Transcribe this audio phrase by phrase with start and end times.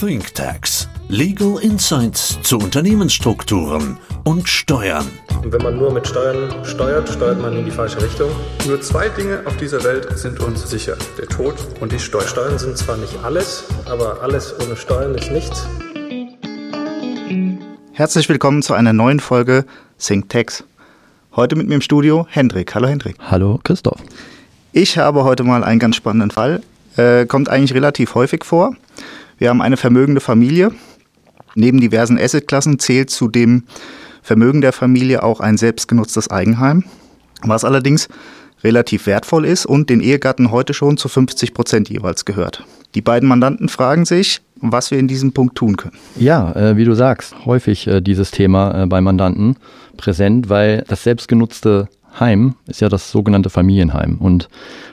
[0.00, 0.88] ThinkTax.
[1.08, 5.08] Legal Insights zu Unternehmensstrukturen und Steuern.
[5.42, 8.30] Und wenn man nur mit Steuern steuert, steuert man in die falsche Richtung.
[8.68, 10.96] Nur zwei Dinge auf dieser Welt sind uns sicher.
[11.18, 12.28] Der Tod und die Steuern.
[12.28, 15.66] Steuern sind zwar nicht alles, aber alles ohne Steuern ist nichts.
[17.92, 19.64] Herzlich willkommen zu einer neuen Folge
[19.98, 20.62] ThinkTax.
[21.34, 22.72] Heute mit mir im Studio Hendrik.
[22.72, 23.16] Hallo Hendrik.
[23.18, 24.00] Hallo Christoph.
[24.70, 26.62] Ich habe heute mal einen ganz spannenden Fall.
[26.96, 28.76] Äh, kommt eigentlich relativ häufig vor.
[29.38, 30.72] Wir haben eine vermögende Familie.
[31.54, 33.64] Neben diversen Assetklassen zählt zu dem
[34.22, 36.84] Vermögen der Familie auch ein selbstgenutztes Eigenheim,
[37.42, 38.08] was allerdings
[38.62, 42.64] relativ wertvoll ist und den Ehegatten heute schon zu 50 Prozent jeweils gehört.
[42.94, 45.96] Die beiden Mandanten fragen sich, was wir in diesem Punkt tun können.
[46.18, 49.56] Ja, äh, wie du sagst, häufig äh, dieses Thema äh, bei Mandanten
[49.96, 51.88] präsent, weil das selbstgenutzte
[52.20, 54.18] Heim ist ja das sogenannte Familienheim.
[54.18, 54.48] Und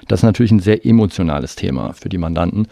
[0.07, 2.67] das ist natürlich ein sehr emotionales Thema für die Mandanten,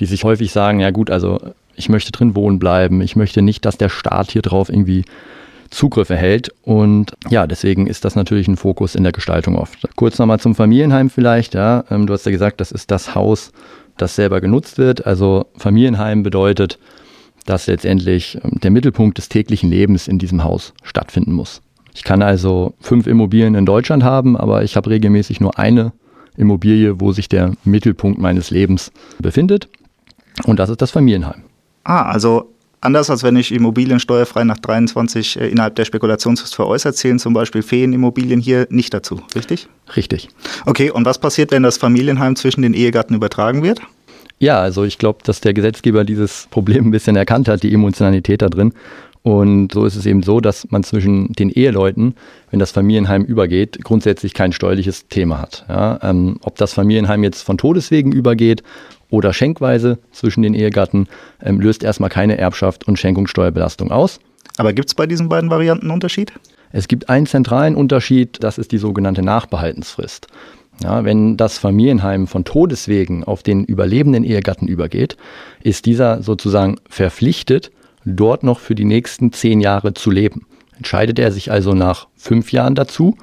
[0.00, 1.40] die sich häufig sagen, ja gut, also
[1.74, 5.04] ich möchte drin wohnen bleiben, ich möchte nicht, dass der Staat hier drauf irgendwie
[5.70, 6.52] Zugriff erhält.
[6.62, 9.88] Und ja, deswegen ist das natürlich ein Fokus in der Gestaltung oft.
[9.96, 11.54] Kurz nochmal zum Familienheim vielleicht.
[11.54, 13.52] Ja, ähm, du hast ja gesagt, das ist das Haus,
[13.96, 15.06] das selber genutzt wird.
[15.06, 16.78] Also Familienheim bedeutet,
[17.46, 21.62] dass letztendlich ähm, der Mittelpunkt des täglichen Lebens in diesem Haus stattfinden muss.
[21.96, 25.94] Ich kann also fünf Immobilien in Deutschland haben, aber ich habe regelmäßig nur eine
[26.36, 29.70] Immobilie, wo sich der Mittelpunkt meines Lebens befindet.
[30.44, 31.44] Und das ist das Familienheim.
[31.84, 36.96] Ah, also anders als wenn ich Immobilien steuerfrei nach 23 äh, innerhalb der Spekulationsfrist veräußert,
[36.96, 39.66] zählen zum Beispiel Ferienimmobilien hier nicht dazu, richtig?
[39.96, 40.28] Richtig.
[40.66, 43.80] Okay, und was passiert, wenn das Familienheim zwischen den Ehegatten übertragen wird?
[44.38, 48.42] Ja, also ich glaube, dass der Gesetzgeber dieses Problem ein bisschen erkannt hat, die Emotionalität
[48.42, 48.74] da drin.
[49.26, 52.14] Und so ist es eben so, dass man zwischen den Eheleuten,
[52.52, 55.66] wenn das Familienheim übergeht, grundsätzlich kein steuerliches Thema hat.
[55.68, 58.62] Ja, ähm, ob das Familienheim jetzt von Todeswegen übergeht
[59.10, 61.08] oder schenkweise zwischen den Ehegatten,
[61.42, 64.20] ähm, löst erstmal keine Erbschaft und Schenkungssteuerbelastung aus.
[64.58, 66.32] Aber gibt es bei diesen beiden Varianten einen Unterschied?
[66.70, 70.28] Es gibt einen zentralen Unterschied, das ist die sogenannte Nachbehaltensfrist.
[70.84, 75.16] Ja, wenn das Familienheim von Todeswegen auf den überlebenden Ehegatten übergeht,
[75.64, 77.72] ist dieser sozusagen verpflichtet,
[78.06, 80.46] dort noch für die nächsten zehn Jahre zu leben.
[80.76, 83.16] Entscheidet er sich also nach fünf Jahren dazu,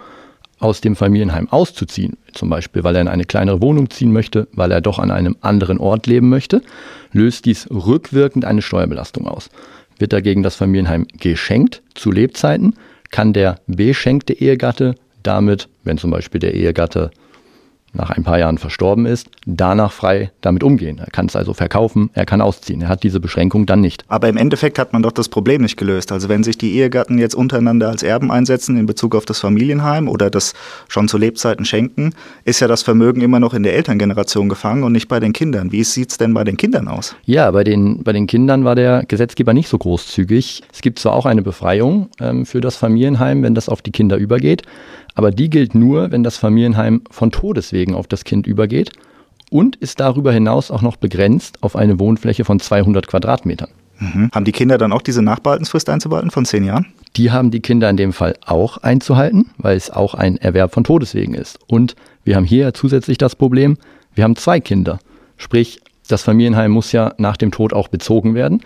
[0.59, 4.71] aus dem Familienheim auszuziehen, zum Beispiel weil er in eine kleinere Wohnung ziehen möchte, weil
[4.71, 6.61] er doch an einem anderen Ort leben möchte,
[7.11, 9.49] löst dies rückwirkend eine Steuerbelastung aus.
[9.99, 12.75] Wird dagegen das Familienheim geschenkt zu Lebzeiten,
[13.11, 17.11] kann der beschenkte Ehegatte damit, wenn zum Beispiel der Ehegatte
[17.93, 20.97] nach ein paar Jahren verstorben ist, danach frei damit umgehen.
[20.97, 22.81] Er kann es also verkaufen, er kann ausziehen.
[22.81, 24.03] Er hat diese Beschränkung dann nicht.
[24.07, 26.11] Aber im Endeffekt hat man doch das Problem nicht gelöst.
[26.11, 30.07] Also wenn sich die Ehegatten jetzt untereinander als Erben einsetzen in Bezug auf das Familienheim
[30.07, 30.53] oder das
[30.87, 32.13] schon zu Lebzeiten schenken,
[32.45, 35.71] ist ja das Vermögen immer noch in der Elterngeneration gefangen und nicht bei den Kindern.
[35.71, 37.15] Wie sieht es denn bei den Kindern aus?
[37.25, 40.63] Ja, bei den, bei den Kindern war der Gesetzgeber nicht so großzügig.
[40.73, 44.17] Es gibt zwar auch eine Befreiung ähm, für das Familienheim, wenn das auf die Kinder
[44.17, 44.63] übergeht.
[45.15, 48.91] Aber die gilt nur, wenn das Familienheim von Todeswegen auf das Kind übergeht
[49.49, 53.69] und ist darüber hinaus auch noch begrenzt auf eine Wohnfläche von 200 Quadratmetern.
[53.99, 54.29] Mhm.
[54.33, 56.87] Haben die Kinder dann auch diese Nachbehaltensfrist einzubehalten von zehn Jahren?
[57.15, 60.83] Die haben die Kinder in dem Fall auch einzuhalten, weil es auch ein Erwerb von
[60.83, 61.59] Todeswegen ist.
[61.67, 63.77] Und wir haben hier zusätzlich das Problem,
[64.15, 64.99] wir haben zwei Kinder.
[65.37, 68.61] Sprich, das Familienheim muss ja nach dem Tod auch bezogen werden.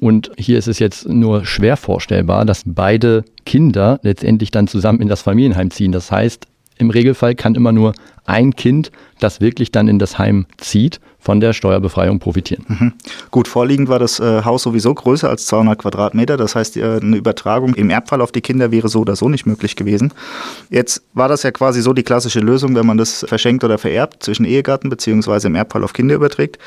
[0.00, 5.08] Und hier ist es jetzt nur schwer vorstellbar, dass beide Kinder letztendlich dann zusammen in
[5.08, 5.92] das Familienheim ziehen.
[5.92, 6.46] Das heißt,
[6.78, 7.94] im Regelfall kann immer nur
[8.26, 8.90] ein Kind,
[9.20, 12.64] das wirklich dann in das Heim zieht, von der Steuerbefreiung profitieren.
[12.68, 12.92] Mhm.
[13.32, 16.36] Gut, vorliegend war das äh, Haus sowieso größer als 200 Quadratmeter.
[16.36, 19.44] Das heißt, äh, eine Übertragung im Erbfall auf die Kinder wäre so oder so nicht
[19.44, 20.12] möglich gewesen.
[20.70, 24.22] Jetzt war das ja quasi so die klassische Lösung, wenn man das verschenkt oder vererbt
[24.22, 26.58] zwischen Ehegatten beziehungsweise im Erbfall auf Kinder überträgt.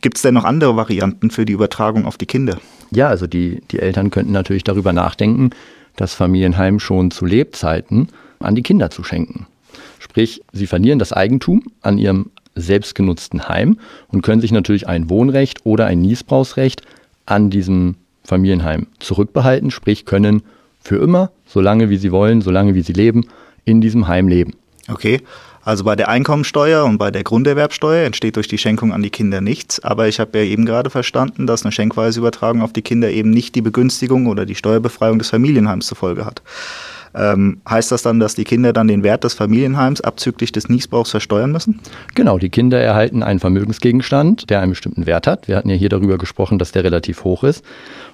[0.00, 2.58] Gibt es denn noch andere Varianten für die Übertragung auf die Kinder?
[2.90, 5.50] Ja, also die, die Eltern könnten natürlich darüber nachdenken,
[5.96, 8.08] das Familienheim schon zu Lebzeiten
[8.38, 9.46] an die Kinder zu schenken.
[9.98, 13.78] Sprich, sie verlieren das Eigentum an ihrem selbstgenutzten Heim
[14.08, 16.82] und können sich natürlich ein Wohnrecht oder ein Niesbrauchsrecht
[17.26, 20.42] an diesem Familienheim zurückbehalten, sprich können
[20.80, 23.26] für immer, solange wie sie wollen, solange wie sie leben,
[23.64, 24.54] in diesem Heim leben.
[24.88, 25.20] Okay,
[25.62, 29.40] also bei der Einkommensteuer und bei der Grunderwerbsteuer entsteht durch die Schenkung an die Kinder
[29.40, 29.80] nichts.
[29.80, 33.30] Aber ich habe ja eben gerade verstanden, dass eine schenkweise Übertragung auf die Kinder eben
[33.30, 36.42] nicht die Begünstigung oder die Steuerbefreiung des Familienheims zur Folge hat.
[37.12, 41.10] Ähm, heißt das dann, dass die Kinder dann den Wert des Familienheims abzüglich des Niesbrauchs
[41.10, 41.80] versteuern müssen?
[42.14, 45.48] Genau, die Kinder erhalten einen Vermögensgegenstand, der einen bestimmten Wert hat.
[45.48, 47.64] Wir hatten ja hier darüber gesprochen, dass der relativ hoch ist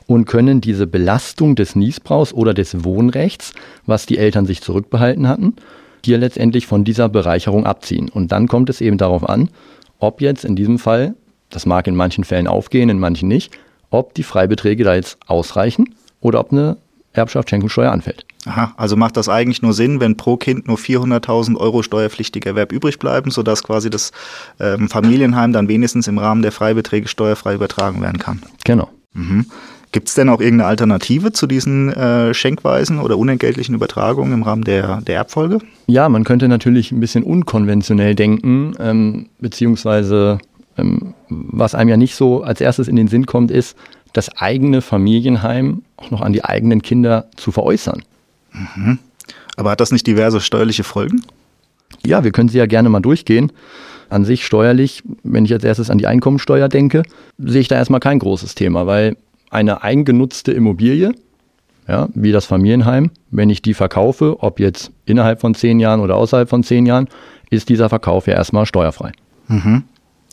[0.07, 3.53] und können diese Belastung des Niesbrauchs oder des Wohnrechts,
[3.85, 5.55] was die Eltern sich zurückbehalten hatten,
[6.07, 8.09] hier letztendlich von dieser Bereicherung abziehen.
[8.09, 9.51] Und dann kommt es eben darauf an,
[9.99, 11.15] ob jetzt in diesem Fall,
[11.51, 13.53] das mag in manchen Fällen aufgehen, in manchen nicht,
[13.91, 16.79] ob die Freibeträge da jetzt ausreichen oder ob eine
[17.13, 18.25] Erbschaftsschenkungssteuer anfällt.
[18.47, 22.73] Aha, also macht das eigentlich nur Sinn, wenn pro Kind nur 400.000 Euro steuerpflichtiger Erwerb
[22.73, 24.13] übrig bleiben, sodass quasi das
[24.61, 28.43] ähm, Familienheim dann wenigstens im Rahmen der Freibeträge steuerfrei übertragen werden kann.
[28.65, 28.89] Genau.
[29.15, 29.47] Mhm.
[29.93, 34.65] Gibt es denn auch irgendeine Alternative zu diesen äh, Schenkweisen oder unentgeltlichen Übertragungen im Rahmen
[34.65, 35.59] der, der Erbfolge?
[35.87, 40.39] Ja, man könnte natürlich ein bisschen unkonventionell denken, ähm, beziehungsweise
[40.77, 43.77] ähm, was einem ja nicht so als erstes in den Sinn kommt, ist,
[44.13, 48.03] das eigene Familienheim auch noch an die eigenen Kinder zu veräußern.
[48.53, 48.99] Mhm.
[49.57, 51.23] Aber hat das nicht diverse steuerliche Folgen?
[52.05, 53.53] Ja, wir können sie ja gerne mal durchgehen.
[54.09, 57.03] An sich steuerlich, wenn ich als erstes an die Einkommensteuer denke,
[57.39, 59.17] sehe ich da erstmal kein großes Thema, weil
[59.51, 61.13] eine eigengenutzte Immobilie,
[61.89, 66.17] ja, wie das Familienheim, wenn ich die verkaufe, ob jetzt innerhalb von zehn Jahren oder
[66.17, 67.09] außerhalb von zehn Jahren,
[67.51, 69.13] ist dieser Verkauf ja erstmal steuerfrei.
[69.49, 69.85] Mhm.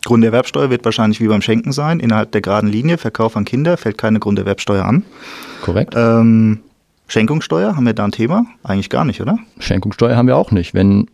[0.06, 2.00] Grunderwerbsteuer wird wahrscheinlich wie beim Schenken sein.
[2.00, 5.04] Innerhalb der geraden Linie, Verkauf an Kinder, fällt keine Grunderwerbsteuer an.
[5.62, 5.94] Korrekt.
[5.96, 6.60] Ähm,
[7.08, 8.46] Schenkungssteuer, haben wir da ein Thema?
[8.64, 9.38] Eigentlich gar nicht, oder?
[9.60, 10.74] Schenkungssteuer haben wir auch nicht.
[10.74, 11.08] Wenn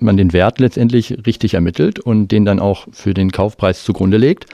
[0.00, 4.46] man den Wert letztendlich richtig ermittelt und den dann auch für den Kaufpreis zugrunde legt,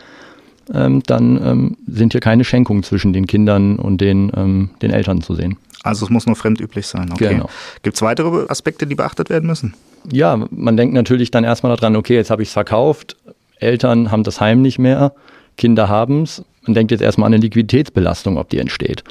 [0.75, 5.23] ähm, dann ähm, sind hier keine Schenkungen zwischen den Kindern und den, ähm, den Eltern
[5.23, 5.57] zu sehen.
[5.83, 7.11] Also es muss nur fremdüblich sein.
[7.13, 7.35] Okay.
[7.35, 7.49] Genau.
[7.83, 9.75] Gibt es weitere Aspekte, die beachtet werden müssen?
[10.11, 13.17] Ja, man denkt natürlich dann erstmal daran, okay, jetzt habe ich es verkauft,
[13.61, 15.13] Eltern haben das Heim nicht mehr,
[15.57, 16.45] Kinder haben es.
[16.63, 19.03] Man denkt jetzt erstmal an eine Liquiditätsbelastung, ob die entsteht.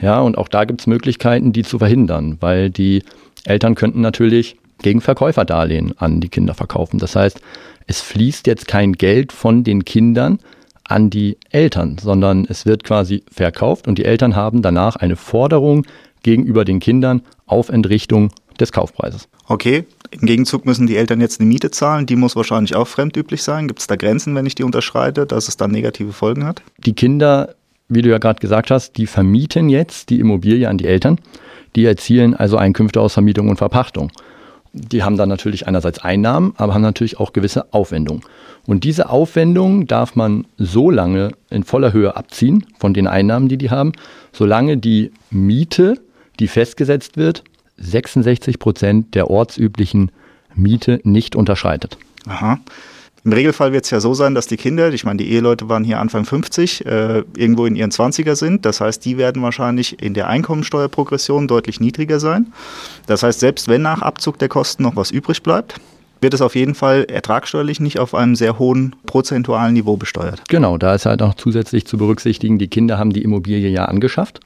[0.00, 3.04] Ja, und auch da gibt es Möglichkeiten, die zu verhindern, weil die
[3.44, 6.98] Eltern könnten natürlich gegen Verkäuferdarlehen an die Kinder verkaufen.
[6.98, 7.40] Das heißt,
[7.86, 10.38] es fließt jetzt kein Geld von den Kindern
[10.84, 15.86] an die Eltern, sondern es wird quasi verkauft und die Eltern haben danach eine Forderung
[16.22, 19.28] gegenüber den Kindern auf Entrichtung des Kaufpreises.
[19.48, 23.42] Okay, im Gegenzug müssen die Eltern jetzt eine Miete zahlen, die muss wahrscheinlich auch fremdüblich
[23.42, 23.66] sein.
[23.68, 26.62] Gibt es da Grenzen, wenn ich die unterschreite, dass es dann negative Folgen hat?
[26.78, 27.54] Die Kinder,
[27.88, 31.18] wie du ja gerade gesagt hast, die vermieten jetzt die Immobilie an die Eltern.
[31.76, 34.12] Die erzielen also Einkünfte aus Vermietung und Verpachtung.
[34.74, 38.22] Die haben dann natürlich einerseits Einnahmen, aber haben natürlich auch gewisse Aufwendungen.
[38.66, 43.56] Und diese Aufwendungen darf man so lange in voller Höhe abziehen von den Einnahmen, die
[43.56, 43.92] die haben,
[44.32, 46.00] solange die Miete,
[46.40, 47.44] die festgesetzt wird,
[47.76, 50.10] 66 Prozent der ortsüblichen
[50.54, 51.96] Miete nicht unterschreitet.
[52.26, 52.58] Aha.
[53.24, 55.82] Im Regelfall wird es ja so sein, dass die Kinder, ich meine, die Eheleute waren
[55.82, 58.66] hier Anfang 50, äh, irgendwo in ihren 20er sind.
[58.66, 62.52] Das heißt, die werden wahrscheinlich in der Einkommensteuerprogression deutlich niedriger sein.
[63.06, 65.76] Das heißt, selbst wenn nach Abzug der Kosten noch was übrig bleibt,
[66.20, 70.42] wird es auf jeden Fall ertragsteuerlich nicht auf einem sehr hohen prozentualen Niveau besteuert.
[70.50, 74.40] Genau, da ist halt auch zusätzlich zu berücksichtigen, die Kinder haben die Immobilie ja angeschafft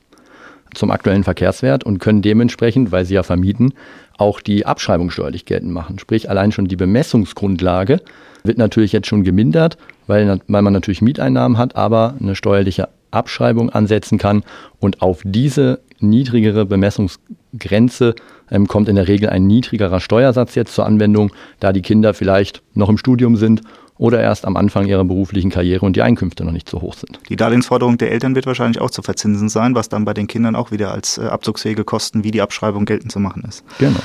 [0.74, 3.72] zum aktuellen Verkehrswert und können dementsprechend, weil sie ja vermieten,
[4.18, 5.98] auch die Abschreibung steuerlich geltend machen.
[5.98, 8.00] Sprich, allein schon die Bemessungsgrundlage
[8.44, 9.76] wird natürlich jetzt schon gemindert,
[10.06, 14.42] weil, weil man natürlich Mieteinnahmen hat, aber eine steuerliche Abschreibung ansetzen kann
[14.80, 18.14] und auf diese niedrigere Bemessungsgrenze
[18.50, 22.62] ähm, kommt in der Regel ein niedrigerer Steuersatz jetzt zur Anwendung, da die Kinder vielleicht
[22.74, 23.62] noch im Studium sind
[23.98, 27.18] oder erst am Anfang ihrer beruflichen Karriere und die Einkünfte noch nicht so hoch sind.
[27.28, 30.54] Die Darlehensforderung der Eltern wird wahrscheinlich auch zu verzinsen sein, was dann bei den Kindern
[30.54, 33.64] auch wieder als äh, abzugsfähige Kosten wie die Abschreibung geltend zu machen ist.
[33.78, 34.00] Genau.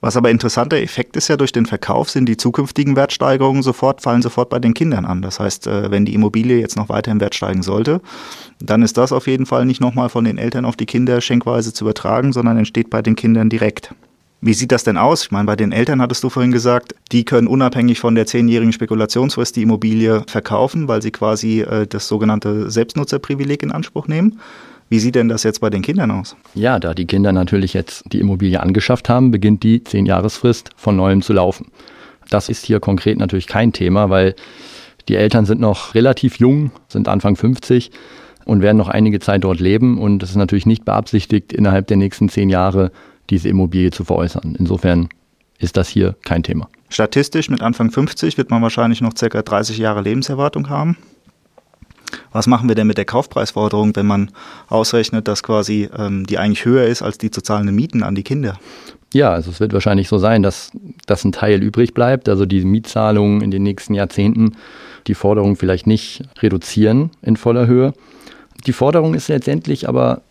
[0.00, 4.22] Was aber interessanter Effekt ist ja, durch den Verkauf sind die zukünftigen Wertsteigerungen sofort, fallen
[4.22, 5.20] sofort bei den Kindern an.
[5.20, 8.00] Das heißt, äh, wenn die Immobilie jetzt noch weiter im Wert steigen sollte,
[8.60, 11.74] dann ist das auf jeden Fall nicht nochmal von den Eltern auf die Kinder schenkweise
[11.74, 13.94] zu übertragen, sondern entsteht bei den Kindern direkt.
[14.42, 15.24] Wie sieht das denn aus?
[15.24, 18.72] Ich meine, bei den Eltern hattest du vorhin gesagt, die können unabhängig von der zehnjährigen
[18.72, 24.40] Spekulationsfrist die Immobilie verkaufen, weil sie quasi äh, das sogenannte Selbstnutzerprivileg in Anspruch nehmen.
[24.90, 26.36] Wie sieht denn das jetzt bei den Kindern aus?
[26.52, 31.22] Ja, da die Kinder natürlich jetzt die Immobilie angeschafft haben, beginnt die Zehnjahresfrist von neuem
[31.22, 31.68] zu laufen.
[32.28, 34.34] Das ist hier konkret natürlich kein Thema, weil
[35.08, 37.92] die Eltern sind noch relativ jung, sind Anfang 50
[38.44, 39.96] und werden noch einige Zeit dort leben.
[39.96, 42.90] Und es ist natürlich nicht beabsichtigt, innerhalb der nächsten zehn Jahre
[43.30, 44.56] diese Immobilie zu veräußern.
[44.58, 45.08] Insofern
[45.60, 46.68] ist das hier kein Thema.
[46.88, 49.42] Statistisch mit Anfang 50 wird man wahrscheinlich noch ca.
[49.42, 50.96] 30 Jahre Lebenserwartung haben.
[52.32, 54.30] Was machen wir denn mit der Kaufpreisforderung, wenn man
[54.68, 58.22] ausrechnet, dass quasi ähm, die eigentlich höher ist als die zu zahlenden Mieten an die
[58.22, 58.58] Kinder?
[59.12, 60.70] Ja, also es wird wahrscheinlich so sein, dass,
[61.06, 64.56] dass ein Teil übrig bleibt, also die Mietzahlungen in den nächsten Jahrzehnten
[65.06, 67.92] die Forderung vielleicht nicht reduzieren in voller Höhe.
[68.66, 70.22] Die Forderung ist letztendlich aber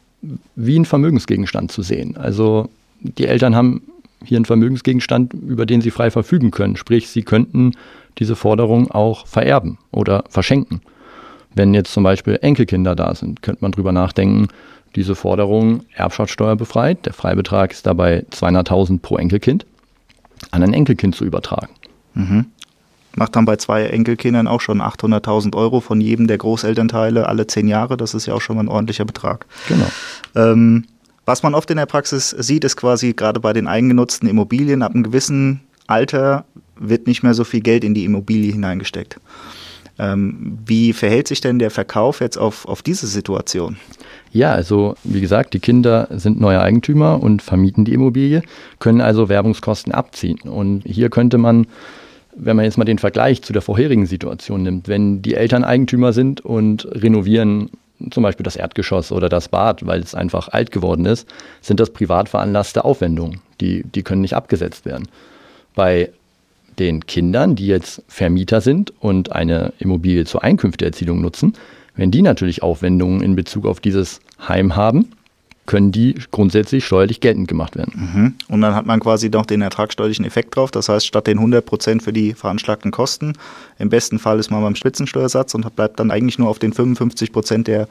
[0.55, 2.15] wie ein Vermögensgegenstand zu sehen.
[2.15, 2.69] Also
[3.01, 3.81] die Eltern haben
[4.23, 6.75] hier einen Vermögensgegenstand, über den sie frei verfügen können.
[6.75, 7.71] Sprich, sie könnten
[8.17, 10.81] diese Forderung auch vererben oder verschenken.
[11.59, 14.47] Wenn jetzt zum Beispiel Enkelkinder da sind, könnte man drüber nachdenken,
[14.95, 19.65] diese Forderung Erbschaftssteuer befreit, der Freibetrag ist dabei 200.000 pro Enkelkind,
[20.51, 21.67] an ein Enkelkind zu übertragen.
[22.13, 22.45] Mhm.
[23.13, 27.67] Macht dann bei zwei Enkelkindern auch schon 800.000 Euro von jedem der Großelternteile alle zehn
[27.67, 27.97] Jahre.
[27.97, 29.45] Das ist ja auch schon mal ein ordentlicher Betrag.
[29.67, 29.87] Genau.
[30.35, 30.85] Ähm,
[31.25, 34.93] was man oft in der Praxis sieht, ist quasi gerade bei den eigengenutzten Immobilien, ab
[34.93, 36.45] einem gewissen Alter
[36.77, 39.19] wird nicht mehr so viel Geld in die Immobilie hineingesteckt.
[39.99, 43.77] Ähm, wie verhält sich denn der Verkauf jetzt auf, auf diese Situation?
[44.31, 48.43] Ja, also wie gesagt, die Kinder sind neue Eigentümer und vermieten die Immobilie,
[48.79, 50.39] können also Werbungskosten abziehen.
[50.41, 51.67] Und hier könnte man,
[52.35, 56.13] wenn man jetzt mal den Vergleich zu der vorherigen Situation nimmt, wenn die Eltern Eigentümer
[56.13, 57.69] sind und renovieren
[58.11, 61.27] zum Beispiel das Erdgeschoss oder das Bad, weil es einfach alt geworden ist,
[61.59, 63.41] sind das privat veranlasste Aufwendungen.
[63.59, 65.09] Die, die können nicht abgesetzt werden.
[65.75, 66.09] Bei
[66.77, 71.53] den Kindern, die jetzt Vermieter sind und eine Immobilie zur Einkünfteerzielung nutzen,
[71.95, 75.11] wenn die natürlich Aufwendungen in Bezug auf dieses Heim haben,
[75.69, 77.93] können die grundsätzlich steuerlich geltend gemacht werden.
[77.95, 78.35] Mhm.
[78.47, 80.71] Und dann hat man quasi noch den ertragsteuerlichen Effekt drauf.
[80.71, 83.33] Das heißt, statt den 100 Prozent für die veranschlagten Kosten,
[83.77, 87.31] im besten Fall ist man beim Spitzensteuersatz und bleibt dann eigentlich nur auf den 55
[87.31, 87.87] Prozent der,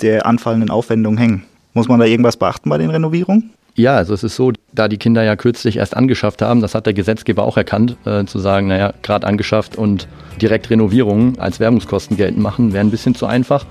[0.00, 1.42] der anfallenden Aufwendungen hängen.
[1.74, 3.50] Muss man da irgendwas beachten bei den Renovierungen?
[3.74, 6.84] Ja, also es ist so, da die Kinder ja kürzlich erst angeschafft haben, das hat
[6.84, 10.08] der Gesetzgeber auch erkannt, äh, zu sagen, naja, gerade angeschafft und
[10.40, 13.64] direkt Renovierungen als Werbungskosten geltend machen, wäre ein bisschen zu einfach.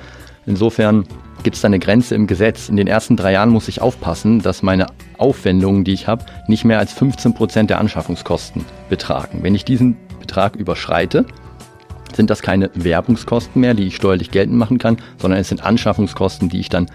[0.48, 1.06] Insofern
[1.44, 2.68] gibt es da eine Grenze im Gesetz.
[2.68, 4.88] In den ersten drei Jahren muss ich aufpassen, dass meine
[5.20, 9.40] Aufwendungen, die ich habe, nicht mehr als 15 Prozent der Anschaffungskosten betragen.
[9.44, 11.26] Wenn ich diesen Betrag überschreite,
[12.16, 16.50] sind das keine Werbungskosten mehr, die ich steuerlich geltend machen kann, sondern es sind Anschaffungskosten,
[16.50, 16.88] die ich dann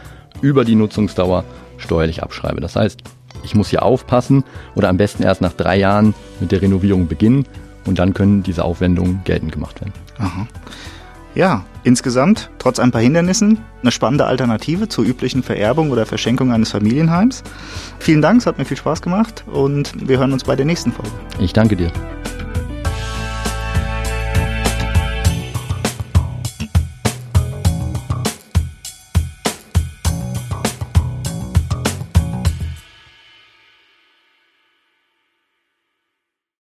[0.43, 1.45] über die Nutzungsdauer
[1.78, 2.61] steuerlich abschreibe.
[2.61, 3.00] Das heißt,
[3.42, 7.47] ich muss hier aufpassen oder am besten erst nach drei Jahren mit der Renovierung beginnen
[7.85, 9.92] und dann können diese Aufwendungen geltend gemacht werden.
[10.18, 10.47] Aha.
[11.35, 16.71] Ja, insgesamt, trotz ein paar Hindernissen, eine spannende Alternative zur üblichen Vererbung oder Verschenkung eines
[16.71, 17.42] Familienheims.
[17.99, 20.92] Vielen Dank, es hat mir viel Spaß gemacht und wir hören uns bei der nächsten
[20.92, 21.12] Folge.
[21.38, 21.92] Ich danke dir.